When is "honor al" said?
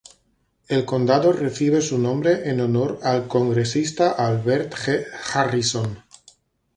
2.59-3.27